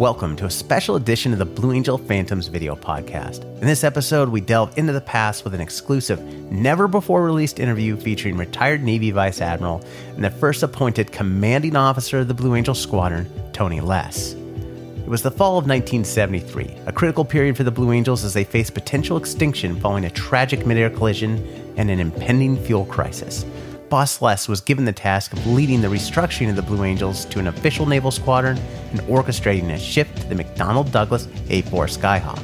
[0.00, 3.44] Welcome to a special edition of the Blue Angel Phantoms video podcast.
[3.60, 7.98] In this episode, we delve into the past with an exclusive, never before released interview
[7.98, 9.84] featuring retired Navy Vice Admiral
[10.14, 14.32] and the first appointed commanding officer of the Blue Angel Squadron, Tony Less.
[14.32, 18.44] It was the fall of 1973, a critical period for the Blue Angels as they
[18.44, 21.46] faced potential extinction following a tragic midair collision
[21.76, 23.44] and an impending fuel crisis.
[23.90, 27.40] Boss Less was given the task of leading the restructuring of the Blue Angels to
[27.40, 28.56] an official naval squadron
[28.92, 32.40] and orchestrating a shift to the McDonnell Douglas A 4 Skyhawk.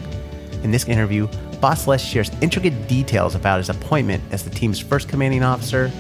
[0.65, 1.29] In this interview,
[1.61, 5.93] Boss Less shares intricate details about his appointment as the team's first commanding officer,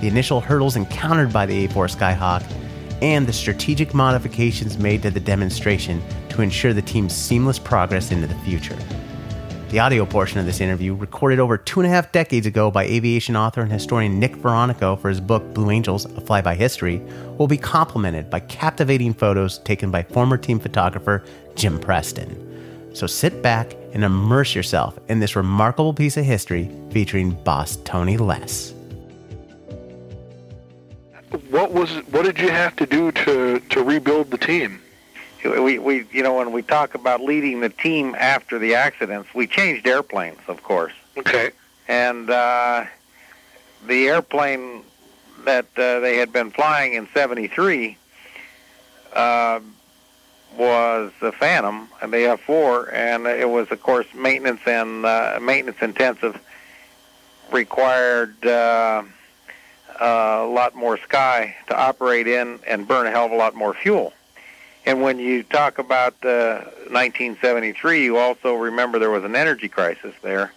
[0.00, 2.42] the initial hurdles encountered by the A 4 Skyhawk,
[3.02, 8.26] and the strategic modifications made to the demonstration to ensure the team's seamless progress into
[8.26, 8.78] the future.
[9.70, 12.84] The audio portion of this interview, recorded over two and a half decades ago by
[12.84, 16.98] aviation author and historian Nick Veronico for his book Blue Angels, A Flyby History,
[17.38, 21.24] will be complemented by captivating photos taken by former team photographer
[21.56, 22.92] Jim Preston.
[22.94, 28.16] So sit back and immerse yourself in this remarkable piece of history featuring boss Tony
[28.16, 28.72] Less.
[31.50, 34.80] What was what did you have to do to to rebuild the team?
[35.44, 39.46] We, we you know when we talk about leading the team after the accidents, we
[39.46, 40.92] changed airplanes, of course.
[41.16, 41.50] Okay.
[41.88, 42.84] And uh,
[43.86, 44.82] the airplane
[45.44, 47.96] that uh, they had been flying in '73
[49.12, 49.60] uh,
[50.56, 55.78] was the Phantom, and the F4, and it was, of course, maintenance and uh, maintenance
[55.80, 56.40] intensive.
[57.52, 59.02] Required uh,
[60.00, 63.74] a lot more sky to operate in and burn a hell of a lot more
[63.74, 64.12] fuel.
[64.86, 70.14] And when you talk about uh, 1973, you also remember there was an energy crisis
[70.22, 70.52] there,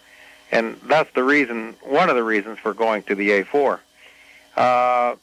[0.52, 3.80] and that's the reason, one of the reasons for going to the A4.
[4.58, 5.16] Uh,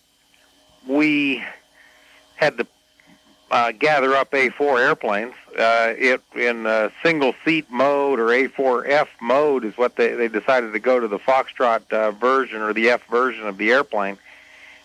[0.86, 1.44] we
[2.36, 2.66] had to
[3.50, 5.34] uh, gather up A4 airplanes.
[5.50, 10.80] Uh, it in single seat mode or A4F mode is what they they decided to
[10.80, 14.18] go to the Foxtrot uh, version or the F version of the airplane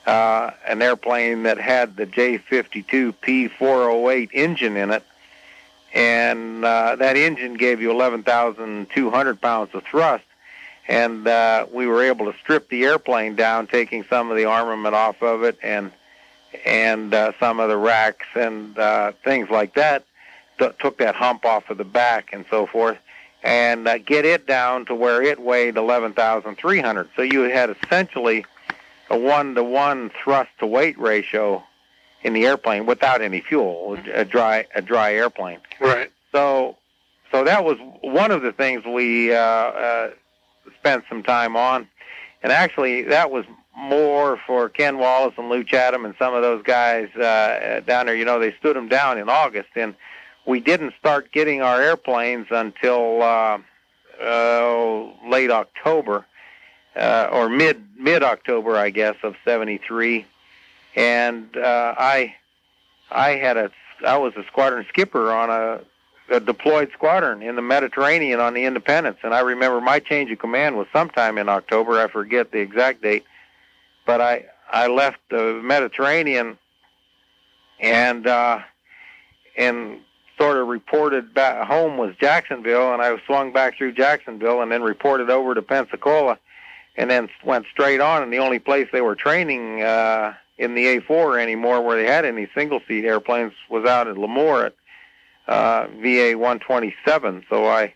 [0.06, 5.04] uh, an airplane that had the J52 P408 engine in it,
[5.94, 10.24] and uh, that engine gave you 11,200 pounds of thrust.
[10.88, 14.96] And uh, we were able to strip the airplane down, taking some of the armament
[14.96, 15.92] off of it and
[16.66, 20.04] and uh, some of the racks and uh, things like that.
[20.58, 22.98] Took that hump off of the back and so forth,
[23.44, 27.10] and uh, get it down to where it weighed 11,300.
[27.16, 28.46] So you had essentially
[29.10, 31.64] a one to one thrust to weight ratio
[32.24, 35.60] in the airplane without any fuel, a dry a dry airplane.
[35.80, 36.12] Right.
[36.32, 36.78] So,
[37.32, 40.10] so that was one of the things we uh, uh,
[40.80, 41.88] spent some time on,
[42.44, 46.62] and actually that was more for Ken Wallace and Lou Chatham and some of those
[46.64, 48.16] guys uh, down there.
[48.16, 49.96] You know, they stood them down in August, and
[50.46, 53.58] we didn't start getting our airplanes until uh,
[54.22, 56.26] uh, late October
[56.96, 60.26] uh, or mid mid October, I guess, of '73,
[60.96, 62.36] and uh, I
[63.12, 63.72] I had a
[64.06, 68.66] I was a squadron skipper on a, a deployed squadron in the Mediterranean on the
[68.66, 72.00] Independence, and I remember my change of command was sometime in October.
[72.00, 73.26] I forget the exact date,
[74.06, 76.58] but I I left the Mediterranean
[77.80, 78.60] and uh,
[79.58, 80.00] and
[80.38, 84.82] sort of reported back home was Jacksonville, and I swung back through Jacksonville and then
[84.82, 86.40] reported over to Pensacola
[87.00, 88.22] and then went straight on.
[88.22, 92.26] And the only place they were training uh, in the A4 anymore, where they had
[92.26, 94.74] any single seat airplanes, was out at Lemoore at
[95.48, 97.46] uh, VA 127.
[97.50, 97.94] So I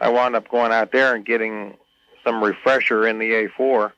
[0.00, 1.76] I wound up going out there and getting
[2.24, 3.92] some refresher in the A4,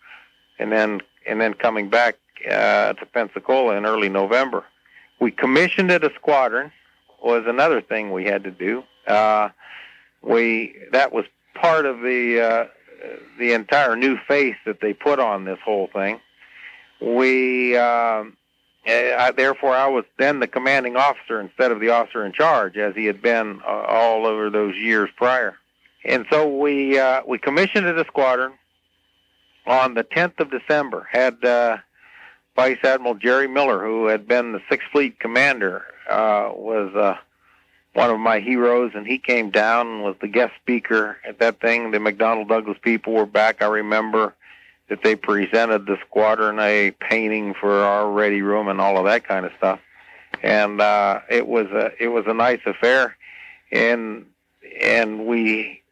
[0.59, 2.17] and then and then coming back
[2.51, 4.65] uh, to Pensacola in early November.
[5.21, 6.73] We commissioned it a squadron
[7.23, 8.83] was another thing we had to do.
[9.07, 9.51] Uh,
[10.23, 12.67] we that was part of the uh,
[13.39, 16.21] the entire new face that they put on this whole thing.
[17.01, 18.25] We, uh,
[18.87, 22.95] I, therefore, I was then the commanding officer instead of the officer in charge, as
[22.95, 25.57] he had been uh, all over those years prior.
[26.05, 28.53] And so we uh, we commissioned a squadron
[29.67, 31.07] on the 10th of December.
[31.11, 31.79] Had uh,
[32.57, 37.17] Vice Admiral Jerry Miller, who had been the Sixth Fleet commander, uh, was uh,
[37.99, 41.61] one of my heroes, and he came down and was the guest speaker at that
[41.61, 41.91] thing.
[41.91, 43.61] The McDonnell Douglas people were back.
[43.61, 44.37] I remember
[44.89, 49.27] that they presented the squadron a painting for our ready room and all of that
[49.27, 49.81] kind of stuff.
[50.45, 53.17] And uh, it was a it was a nice affair,
[53.73, 54.27] and
[54.81, 55.83] and we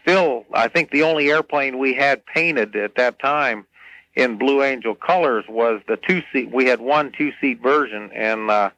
[0.00, 3.66] still I think the only airplane we had painted at that time
[4.14, 6.50] in Blue Angel colors was the two seat.
[6.50, 8.70] We had one two seat version, and uh,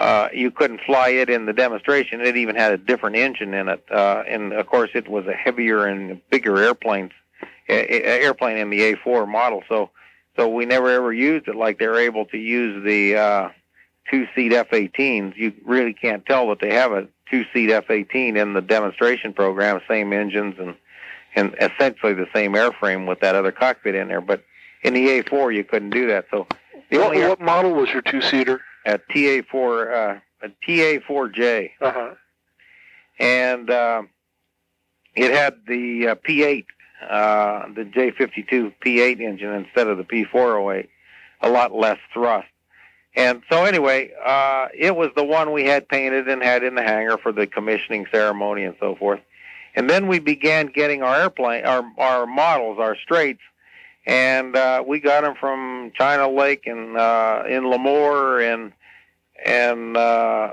[0.00, 2.22] uh, you couldn't fly it in the demonstration.
[2.22, 5.34] It even had a different engine in it, uh, and of course, it was a
[5.34, 7.10] heavier and bigger airplane,
[7.68, 9.62] airplane in the A4 model.
[9.68, 9.90] So,
[10.36, 13.48] so we never ever used it like they're able to use the uh,
[14.10, 15.36] two-seat F-18s.
[15.36, 20.14] You really can't tell that they have a two-seat F-18 in the demonstration program, same
[20.14, 20.76] engines and
[21.36, 24.22] and essentially the same airframe with that other cockpit in there.
[24.22, 24.44] But
[24.82, 26.24] in the A4, you couldn't do that.
[26.30, 26.46] So,
[26.90, 28.62] the what, only what model was your two-seater?
[28.86, 31.70] A TA4, uh, a TA4J.
[31.80, 32.14] Uh-huh.
[33.18, 34.02] And uh,
[35.14, 36.64] it had the uh, P8,
[37.08, 40.88] uh, the J52 P8 engine instead of the P408,
[41.42, 42.48] a lot less thrust.
[43.14, 46.82] And so anyway, uh, it was the one we had painted and had in the
[46.82, 49.20] hangar for the commissioning ceremony and so forth.
[49.74, 53.40] And then we began getting our airplane, our our models, our straights,
[54.06, 58.72] and uh, we got them from China Lake and uh, in Lemoore and
[59.44, 60.52] and uh,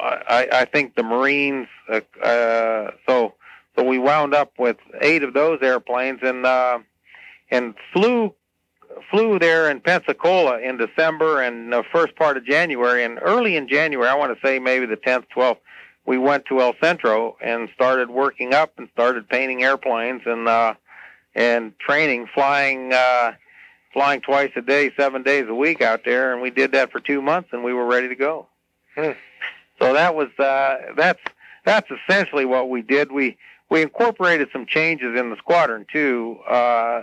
[0.00, 1.68] I, I think the Marines.
[1.88, 3.34] Uh, uh, so
[3.76, 6.78] so we wound up with eight of those airplanes and uh,
[7.50, 8.34] and flew
[9.10, 13.04] flew there in Pensacola in December and the first part of January.
[13.04, 15.58] And early in January, I want to say maybe the 10th, 12th,
[16.06, 20.74] we went to El Centro and started working up and started painting airplanes and uh,
[21.34, 23.32] and training, flying uh,
[23.92, 26.32] flying twice a day, seven days a week out there.
[26.32, 28.48] And we did that for two months, and we were ready to go.
[28.96, 29.12] Hmm.
[29.80, 31.20] So that was uh, that's
[31.64, 33.10] that's essentially what we did.
[33.10, 33.36] We
[33.70, 36.38] we incorporated some changes in the squadron too.
[36.48, 37.02] Uh,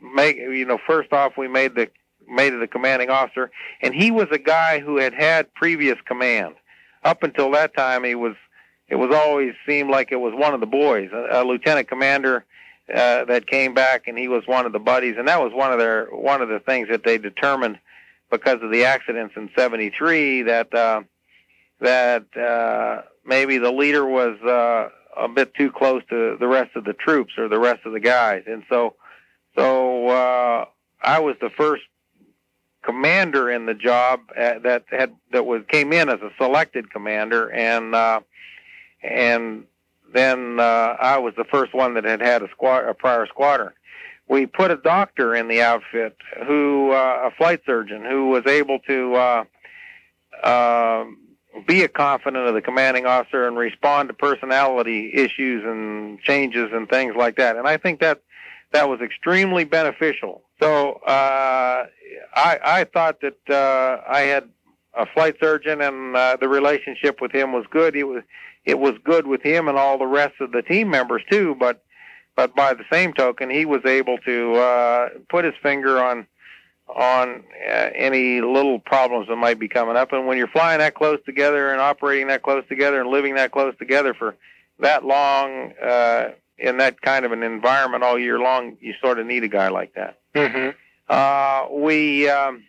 [0.00, 1.90] make you know first off we made the
[2.28, 3.50] made it a commanding officer
[3.80, 6.54] and he was a guy who had had previous command
[7.04, 8.34] up until that time he was
[8.88, 12.44] it was always seemed like it was one of the boys a, a lieutenant commander
[12.92, 15.16] uh, that came back and he was one of the buddies.
[15.18, 17.78] And that was one of their one of the things that they determined
[18.30, 21.02] because of the accidents in 73 that uh
[21.80, 26.84] that uh maybe the leader was uh a bit too close to the rest of
[26.84, 28.42] the troops or the rest of the guys.
[28.46, 28.94] And so
[29.56, 30.64] so uh,
[31.02, 31.82] I was the first
[32.82, 37.50] commander in the job uh, that had that was came in as a selected commander,
[37.50, 38.20] and uh,
[39.02, 39.64] and
[40.16, 43.72] then uh, I was the first one that had had a squad a prior squadron.
[44.28, 46.16] We put a doctor in the outfit
[46.46, 49.44] who uh, a flight surgeon who was able to uh,
[50.42, 51.04] uh,
[51.66, 56.88] be a confidant of the commanding officer and respond to personality issues and changes and
[56.88, 57.56] things like that.
[57.56, 58.20] And I think that
[58.72, 60.42] that was extremely beneficial.
[60.60, 61.86] So uh,
[62.34, 64.48] I, I thought that uh, I had
[64.96, 67.96] a flight surgeon, and uh, the relationship with him was good.
[67.96, 68.22] It was
[68.64, 71.56] it was good with him and all the rest of the team members too.
[71.58, 71.84] But
[72.34, 76.26] but by the same token, he was able to uh, put his finger on
[76.88, 80.12] on uh, any little problems that might be coming up.
[80.12, 83.50] And when you're flying that close together and operating that close together and living that
[83.50, 84.36] close together for
[84.78, 89.26] that long, uh, in that kind of an environment all year long, you sort of
[89.26, 90.18] need a guy like that.
[90.34, 90.70] Mm-hmm.
[91.08, 92.64] Uh, we um,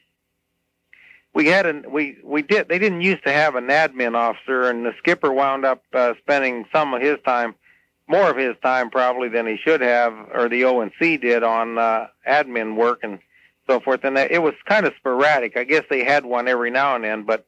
[1.37, 4.83] we had an we we did they didn't used to have an admin officer, and
[4.83, 7.53] the skipper wound up uh, spending some of his time,
[8.07, 12.07] more of his time probably than he should have, or the O&C did on uh,
[12.27, 13.19] admin work and
[13.69, 14.03] so forth.
[14.03, 15.55] And that, it was kind of sporadic.
[15.57, 17.45] I guess they had one every now and then, but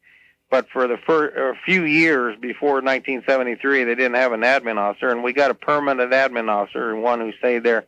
[0.52, 5.10] but for the first a few years before 1973, they didn't have an admin officer,
[5.10, 7.88] and we got a permanent admin officer, and one who stayed there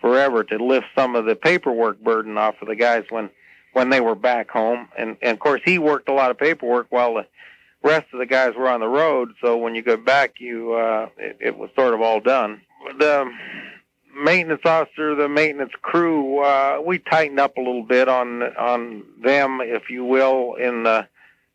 [0.00, 3.28] forever to lift some of the paperwork burden off of the guys when
[3.72, 4.88] when they were back home.
[4.96, 7.26] And, and of course, he worked a lot of paperwork while the
[7.82, 9.32] rest of the guys were on the road.
[9.40, 12.60] So when you go back, you uh, it, it was sort of all done.
[12.98, 13.30] The
[14.14, 19.60] maintenance officer, the maintenance crew, uh, we tightened up a little bit on on them,
[19.62, 21.06] if you will, in the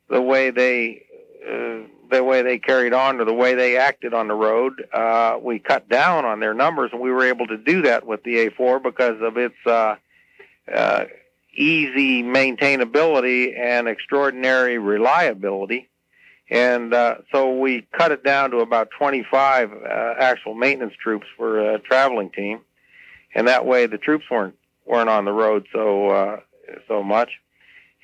[0.09, 1.03] the way they
[1.47, 4.86] uh, the way they carried on or the way they acted on the road.
[4.93, 8.24] Uh, we cut down on their numbers, and we were able to do that with
[8.24, 9.95] the A4 because of its uh,
[10.74, 11.05] uh,
[11.57, 15.89] easy maintainability and extraordinary reliability.
[16.49, 21.73] And uh, so we cut it down to about 25 uh, actual maintenance troops for
[21.73, 22.61] a traveling team,
[23.35, 26.39] and that way the troops weren't weren't on the road so uh,
[26.87, 27.31] so much.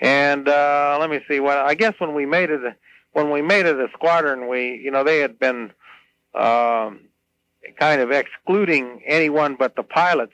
[0.01, 1.39] And uh, let me see.
[1.39, 2.59] Well, I guess when we made it,
[3.13, 5.71] when we made it a squadron, we, you know, they had been
[6.35, 6.99] um,
[7.79, 10.33] kind of excluding anyone but the pilots,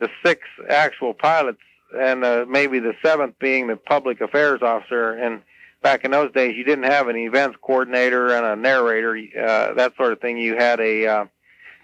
[0.00, 1.60] the six actual pilots,
[1.98, 5.12] and uh, maybe the seventh being the public affairs officer.
[5.12, 5.42] And
[5.82, 9.94] back in those days, you didn't have an events coordinator and a narrator, uh, that
[9.96, 10.38] sort of thing.
[10.38, 11.24] You had a uh,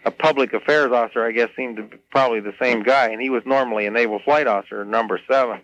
[0.05, 1.25] a public affairs officer.
[1.25, 4.19] I guess seemed to be probably the same guy, and he was normally a naval
[4.25, 5.61] flight officer, number seven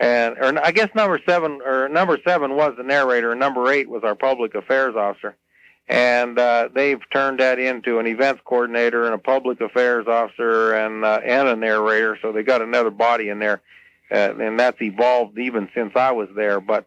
[0.00, 3.88] and or I guess number seven or number seven was the narrator, and number eight
[3.88, 5.36] was our public affairs officer,
[5.90, 11.04] and uh, they've turned that into an events coordinator and a public affairs officer and
[11.04, 12.16] uh, and a narrator.
[12.22, 13.60] So they got another body in there,
[14.12, 16.60] uh, and that's evolved even since I was there.
[16.60, 16.86] But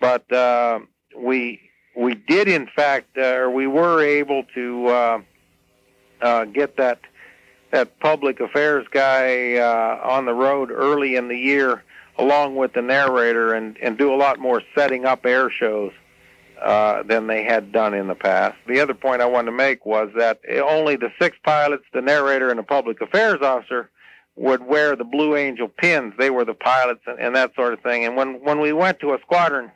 [0.00, 0.80] but uh,
[1.16, 1.60] we
[1.96, 5.20] we did in fact, uh, or we were able to uh,
[6.20, 6.98] uh, get that
[7.70, 11.84] that public affairs guy uh, on the road early in the year
[12.18, 15.92] along with the narrator and, and do a lot more setting up air shows
[16.62, 18.56] uh, than they had done in the past.
[18.66, 22.50] The other point I wanted to make was that only the six pilots, the narrator,
[22.50, 23.90] and the public affairs officer
[24.36, 26.14] would wear the Blue Angel pins.
[26.18, 28.04] They were the pilots and, and that sort of thing.
[28.04, 29.70] And when when we went to a squadron,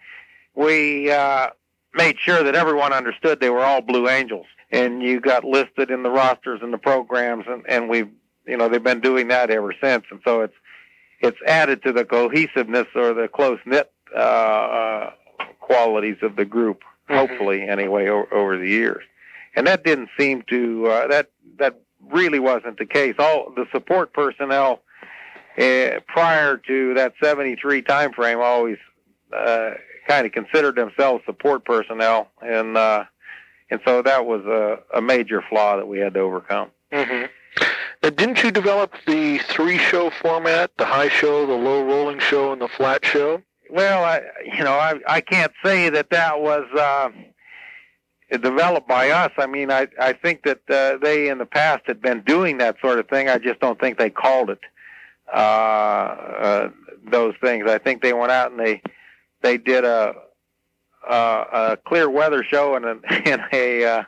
[0.55, 1.51] we uh,
[1.95, 6.03] made sure that everyone understood they were all Blue Angels, and you got listed in
[6.03, 8.05] the rosters and the programs, and and we,
[8.47, 10.05] you know, they've been doing that ever since.
[10.11, 10.55] And so it's
[11.21, 15.11] it's added to the cohesiveness or the close knit uh, uh,
[15.67, 16.83] qualities of the group.
[17.09, 17.15] Mm-hmm.
[17.15, 19.03] Hopefully, anyway, o- over the years,
[19.55, 21.81] and that didn't seem to uh, that that
[22.11, 23.15] really wasn't the case.
[23.19, 24.83] All the support personnel
[25.59, 28.79] uh, prior to that 73 time frame always
[29.37, 29.71] uh,
[30.09, 33.05] kind of considered themselves support personnel, and uh,
[33.71, 36.71] and so that was a, a major flaw that we had to overcome.
[36.93, 37.27] Mm-hmm.
[38.03, 42.53] Now, didn't you develop the three show format, the high show, the low rolling show,
[42.53, 43.43] and the flat show?
[43.71, 47.11] Well, I, you know, I, I can't say that that was uh,
[48.31, 49.33] developed by us.
[49.39, 52.77] I mean, I, I think that uh, they in the past had been doing that
[52.81, 53.29] sort of thing.
[53.29, 54.61] I just don't think they called it
[55.33, 56.71] uh, uh,
[57.11, 57.69] those things.
[57.69, 58.83] I think they went out and they
[59.43, 60.15] they did a
[61.09, 64.03] a, a clear weather show and a, and a uh,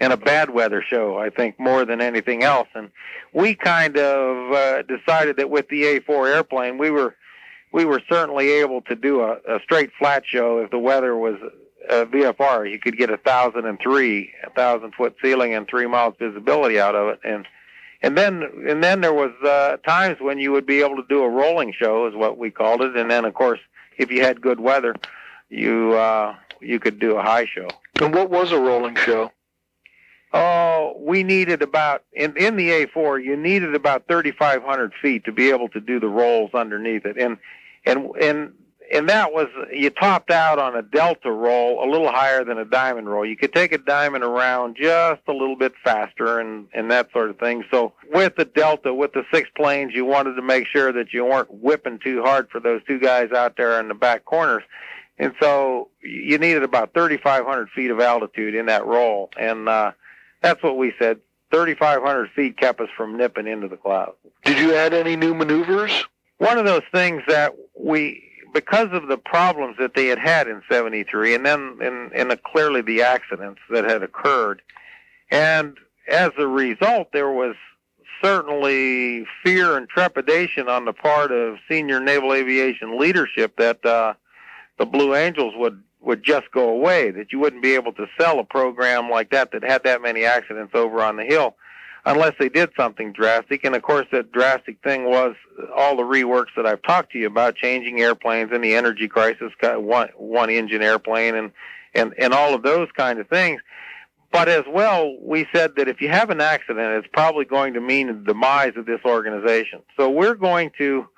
[0.00, 2.68] and a bad weather show, I think, more than anything else.
[2.74, 2.90] And
[3.34, 7.14] we kind of uh, decided that with the A4 airplane, we were
[7.72, 11.36] we were certainly able to do a, a straight flat show if the weather was
[11.88, 12.70] a VFR.
[12.70, 16.80] You could get a thousand and three, a thousand foot ceiling and three miles visibility
[16.80, 17.46] out of it, and
[18.02, 21.22] and then and then there was uh, times when you would be able to do
[21.22, 23.60] a rolling show, is what we called it, and then of course
[23.98, 24.94] if you had good weather,
[25.48, 27.68] you uh, you could do a high show.
[28.00, 29.30] And what was a rolling show?
[30.32, 33.22] Oh, we needed about in in the A4.
[33.24, 37.36] You needed about 3,500 feet to be able to do the rolls underneath it, and
[37.84, 38.52] and and
[38.92, 42.64] and that was you topped out on a delta roll a little higher than a
[42.64, 43.24] diamond roll.
[43.24, 47.30] You could take a diamond around just a little bit faster and and that sort
[47.30, 47.64] of thing.
[47.70, 51.24] So with the delta, with the six planes, you wanted to make sure that you
[51.24, 54.64] weren't whipping too hard for those two guys out there in the back corners.
[55.18, 59.92] And so you needed about 3,500 feet of altitude in that roll, and uh,
[60.40, 61.20] that's what we said.
[61.52, 64.14] 3,500 feet kept us from nipping into the cloud.
[64.44, 66.06] Did you add any new maneuvers?
[66.40, 68.22] One of those things that we,
[68.54, 72.80] because of the problems that they had had in 73, and then in, in clearly
[72.80, 74.62] the accidents that had occurred,
[75.30, 75.76] and
[76.08, 77.56] as a result, there was
[78.24, 84.14] certainly fear and trepidation on the part of senior naval aviation leadership that uh,
[84.78, 88.38] the Blue Angels would would just go away, that you wouldn't be able to sell
[88.38, 91.54] a program like that that had that many accidents over on the hill
[92.04, 93.64] unless they did something drastic.
[93.64, 95.34] And of course, that drastic thing was
[95.74, 99.52] all the reworks that I've talked to you about, changing airplanes and the energy crisis,
[99.62, 101.52] one, one engine airplane and,
[101.94, 103.60] and, and all of those kind of things.
[104.32, 107.80] But as well, we said that if you have an accident, it's probably going to
[107.80, 109.80] mean the demise of this organization.
[109.96, 111.08] So we're going to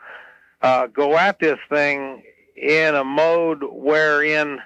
[0.62, 2.22] uh, go at this thing
[2.56, 4.60] in a mode wherein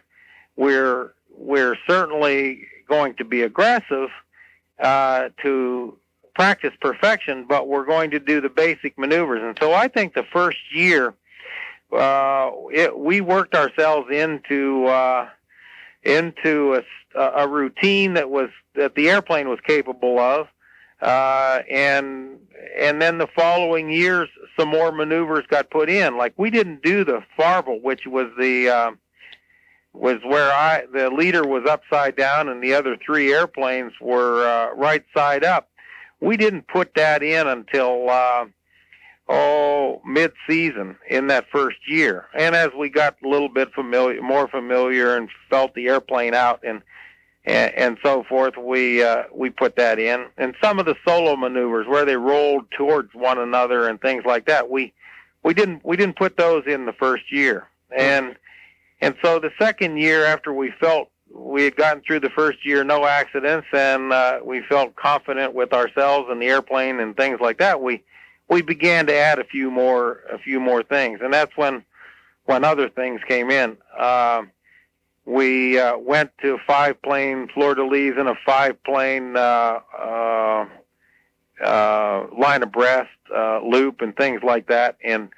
[0.56, 4.08] we're we're certainly going to be aggressive
[4.78, 5.98] uh, to
[6.36, 9.42] practice perfection, but we're going to do the basic maneuvers.
[9.42, 11.14] And so I think the first year
[11.90, 15.28] uh, it, we worked ourselves into uh,
[16.02, 16.82] into
[17.14, 20.46] a, a routine that was that the airplane was capable of,
[21.00, 22.38] uh, and
[22.78, 24.28] and then the following years
[24.58, 26.18] some more maneuvers got put in.
[26.18, 28.90] Like we didn't do the Farvel, which was the uh,
[29.94, 34.74] was where I the leader was upside down and the other three airplanes were uh,
[34.74, 35.70] right side up.
[36.20, 38.46] We didn't put that in until uh,
[39.28, 42.26] oh mid season in that first year.
[42.34, 46.60] And as we got a little bit familiar, more familiar, and felt the airplane out
[46.64, 46.82] and
[47.44, 50.26] and, and so forth, we uh, we put that in.
[50.36, 54.46] And some of the solo maneuvers where they rolled towards one another and things like
[54.46, 54.92] that, we
[55.42, 57.68] we didn't we didn't put those in the first year.
[57.96, 58.36] And
[59.00, 61.08] and so the second year after we felt
[61.38, 65.72] we had gotten through the first year, no accidents, and uh, we felt confident with
[65.72, 67.80] ourselves and the airplane and things like that.
[67.80, 68.02] We
[68.48, 71.84] we began to add a few more a few more things, and that's when
[72.44, 73.76] when other things came in.
[73.98, 74.42] Uh,
[75.24, 80.66] we uh, went to five plane fleur de and a five plane uh, uh,
[81.62, 85.28] uh, line abreast uh, loop and things like that, and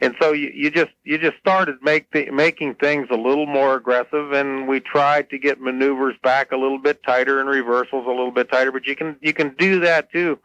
[0.00, 3.74] and so you, you just you just started make the, making things a little more
[3.74, 8.10] aggressive, and we tried to get maneuvers back a little bit tighter and reversals a
[8.10, 8.70] little bit tighter.
[8.70, 10.38] But you can you can do that too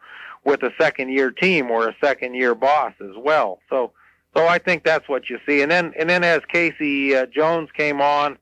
[0.44, 3.60] with a second year team or a second year boss as well.
[3.70, 3.92] So
[4.36, 5.62] so I think that's what you see.
[5.62, 8.36] And then and then as Casey uh, Jones came on,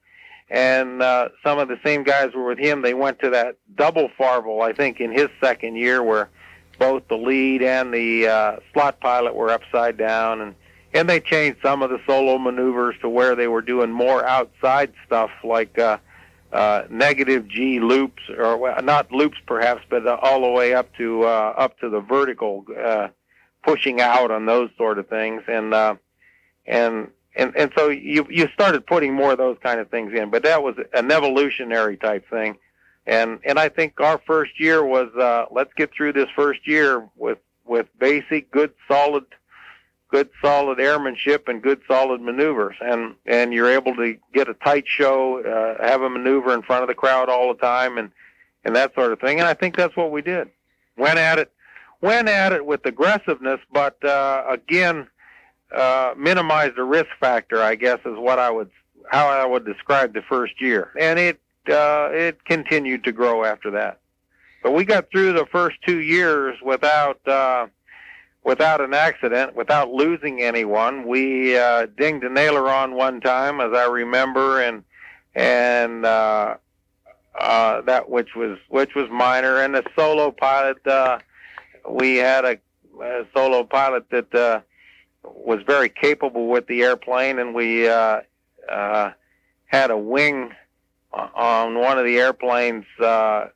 [0.48, 4.08] and uh, some of the same guys were with him, they went to that double
[4.18, 6.30] Farvel I think in his second year where
[6.78, 10.54] both the lead and the uh, slot pilot were upside down and
[10.94, 14.92] and they changed some of the solo maneuvers to where they were doing more outside
[15.06, 15.98] stuff like uh,
[16.52, 20.94] uh, negative G loops, or well, not loops perhaps, but uh, all the way up
[20.96, 23.08] to uh, up to the vertical, uh,
[23.62, 25.94] pushing out on those sort of things, and uh,
[26.66, 30.30] and and and so you you started putting more of those kind of things in,
[30.30, 32.58] but that was an evolutionary type thing,
[33.06, 37.08] and and I think our first year was uh, let's get through this first year
[37.16, 39.24] with with basic, good, solid
[40.12, 42.76] good solid airmanship and good solid maneuvers.
[42.80, 46.82] And and you're able to get a tight show uh, have a maneuver in front
[46.82, 48.10] of the crowd all the time and
[48.64, 49.40] and that sort of thing.
[49.40, 50.48] And i think that's what we did.
[50.96, 51.50] Went at it
[52.02, 55.06] went at it with aggressiveness but uh again
[55.74, 58.68] uh minimize the risk factor i guess is what i would
[59.08, 60.90] how i would describe the first year.
[60.98, 64.00] And it uh it continued to grow after that.
[64.62, 67.66] But we got through the first two years without uh
[68.44, 71.06] without an accident, without losing anyone.
[71.06, 74.84] We uh, dinged an aileron one time, as I remember, and
[75.34, 76.56] and uh,
[77.38, 79.58] uh, that which was which was minor.
[79.58, 81.18] And the solo pilot, uh,
[81.88, 82.58] we had a,
[83.00, 84.60] a solo pilot that uh,
[85.22, 88.20] was very capable with the airplane, and we uh,
[88.68, 89.12] uh,
[89.66, 90.52] had a wing
[91.12, 92.84] on one of the airplanes.
[93.00, 93.46] Uh,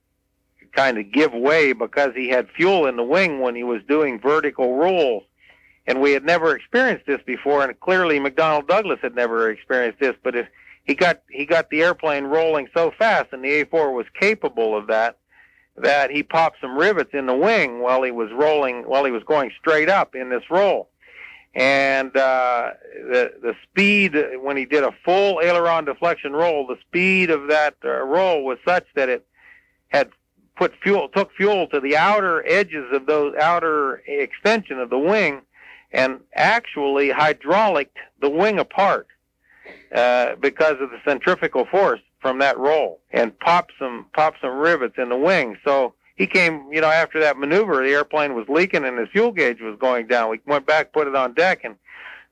[0.76, 4.20] kind of give way because he had fuel in the wing when he was doing
[4.20, 5.24] vertical rolls.
[5.88, 10.16] And we had never experienced this before, and clearly McDonnell Douglas had never experienced this.
[10.22, 10.48] But if
[10.84, 14.88] he got he got the airplane rolling so fast, and the A4 was capable of
[14.88, 15.18] that,
[15.76, 19.22] that he popped some rivets in the wing while he was rolling, while he was
[19.22, 20.90] going straight up in this roll.
[21.54, 22.72] And uh,
[23.08, 27.76] the the speed when he did a full aileron deflection roll, the speed of that
[27.84, 29.24] uh, roll was such that it
[29.88, 30.10] had
[30.56, 35.42] put fuel, took fuel to the outer edges of those outer extension of the wing,
[35.92, 39.06] and actually hydraulicked the wing apart
[39.94, 44.94] uh, because of the centrifugal force from that roll, and popped some popped some rivets
[44.98, 45.56] in the wing.
[45.64, 49.32] So he came, you know, after that maneuver, the airplane was leaking and his fuel
[49.32, 50.30] gauge was going down.
[50.30, 51.76] We went back, put it on deck, and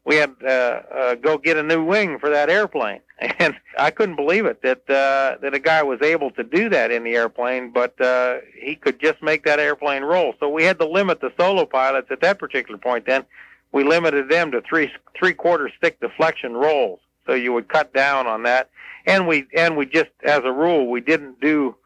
[0.04, 0.48] we had uh,
[0.94, 3.00] uh, go get a new wing for that airplane.
[3.38, 6.90] And I couldn't believe it that uh, that a guy was able to do that
[6.90, 10.34] in the airplane, but uh, he could just make that airplane roll.
[10.40, 13.06] So we had to limit the solo pilots at that particular point.
[13.06, 13.24] Then
[13.72, 17.00] we limited them to three three quarter stick deflection rolls.
[17.24, 18.68] So you would cut down on that,
[19.06, 21.76] and we and we just as a rule we didn't do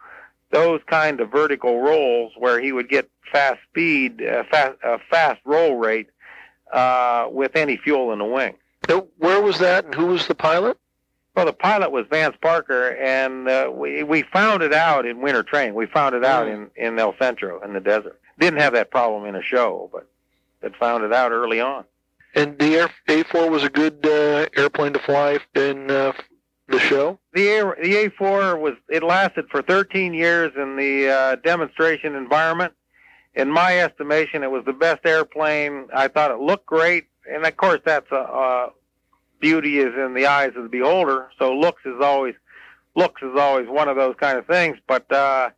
[0.51, 5.41] those kind of vertical rolls where he would get fast speed, uh, fast uh, fast
[5.45, 6.09] roll rate
[6.73, 8.55] uh, with any fuel in the wing.
[8.89, 10.79] So where was that, and who was the pilot?
[11.35, 15.43] Well, the pilot was Vance Parker, and uh, we we found it out in winter
[15.43, 15.75] training.
[15.75, 16.69] We found it out mm.
[16.77, 18.21] in in El Centro in the desert.
[18.39, 20.09] Didn't have that problem in a show, but
[20.61, 21.85] but found it out early on.
[22.35, 26.13] And the Air A4 was a good uh, airplane to fly in uh,
[26.69, 27.19] the show.
[27.33, 32.73] The A the A4 was it lasted for 13 years in the uh, demonstration environment.
[33.35, 35.89] In my estimation, it was the best airplane.
[35.95, 38.69] I thought it looked great, and of course that's a, a
[39.41, 41.31] beauty is in the eyes of the beholder.
[41.39, 42.35] So looks is always
[42.95, 44.77] looks is always one of those kind of things.
[44.89, 45.51] But uh,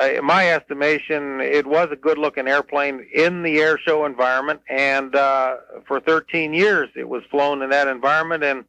[0.00, 5.14] in my estimation, it was a good looking airplane in the air show environment, and
[5.14, 8.64] uh, for 13 years it was flown in that environment and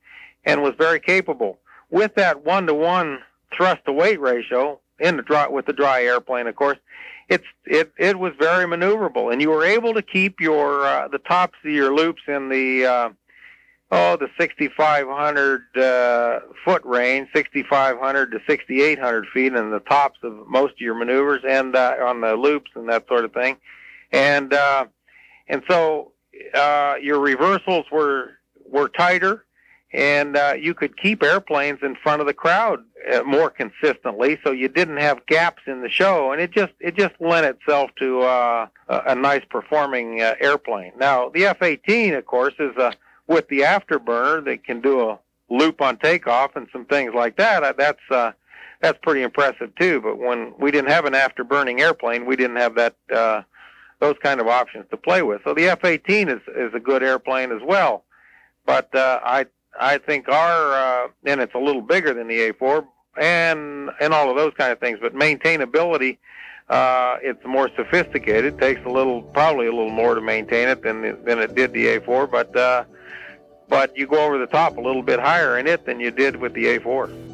[0.45, 3.19] and was very capable with that one to one
[3.53, 6.47] thrust to weight ratio in the dry with the dry airplane.
[6.47, 6.77] Of course,
[7.29, 11.19] it's it it was very maneuverable, and you were able to keep your uh, the
[11.19, 13.09] tops of your loops in the uh,
[13.91, 20.73] oh, the 6,500 uh, foot range, 6,500 to 6,800 feet in the tops of most
[20.73, 23.57] of your maneuvers and uh, on the loops and that sort of thing.
[24.11, 24.85] And, uh,
[25.47, 26.13] and so,
[26.53, 28.31] uh, your reversals were,
[28.69, 29.45] were tighter
[29.93, 34.51] and, uh, you could keep airplanes in front of the crowd uh, more consistently so
[34.51, 38.21] you didn't have gaps in the show and it just, it just lent itself to,
[38.21, 40.91] uh, a, nice performing, uh, airplane.
[40.97, 42.93] Now, the F-18, of course, is a,
[43.27, 45.19] with the afterburner that can do a
[45.49, 48.31] loop on takeoff and some things like that, that's uh,
[48.81, 50.01] that's pretty impressive too.
[50.01, 53.41] But when we didn't have an afterburning airplane, we didn't have that uh,
[53.99, 55.41] those kind of options to play with.
[55.43, 58.03] So the F-18 is is a good airplane as well.
[58.65, 59.45] But uh, I
[59.79, 62.85] I think our uh, and it's a little bigger than the A4
[63.19, 64.99] and and all of those kind of things.
[65.01, 66.17] But maintainability,
[66.69, 68.55] uh, it's more sophisticated.
[68.55, 71.73] It takes a little probably a little more to maintain it than than it did
[71.73, 72.29] the A4.
[72.29, 72.85] But uh,
[73.69, 76.37] but you go over the top a little bit higher in it than you did
[76.37, 77.26] with the A4.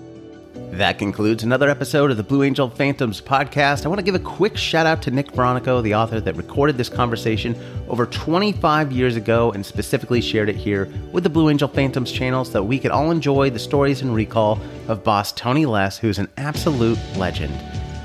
[0.53, 3.85] That concludes another episode of the Blue Angel Phantoms podcast.
[3.85, 6.77] I want to give a quick shout out to Nick Veronico, the author that recorded
[6.77, 7.55] this conversation
[7.87, 12.45] over 25 years ago and specifically shared it here with the Blue Angel Phantoms channel
[12.45, 16.19] so that we could all enjoy the stories and recall of boss Tony Less, who's
[16.19, 17.53] an absolute legend.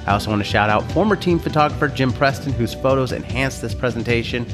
[0.06, 3.74] I also want to shout out former team photographer Jim Preston, whose photos enhanced this
[3.74, 4.46] presentation.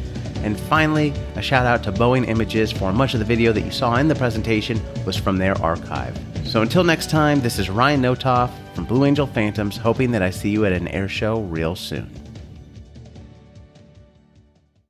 [0.42, 3.70] And finally, a shout out to Boeing Images for much of the video that you
[3.70, 6.18] saw in the presentation was from their archive.
[6.46, 10.30] So until next time, this is Ryan Notoff from Blue Angel Phantoms, hoping that I
[10.30, 12.23] see you at an air show real soon.